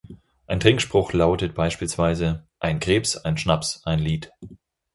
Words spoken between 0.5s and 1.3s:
Trinkspruch